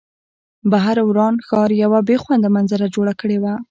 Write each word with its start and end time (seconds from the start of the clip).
بهر 0.71 0.97
وران 1.07 1.35
ښار 1.47 1.69
یوه 1.83 1.99
بې 2.07 2.17
خونده 2.23 2.49
منظره 2.55 2.85
جوړه 2.95 3.13
کړې 3.21 3.37
وه 3.43 3.53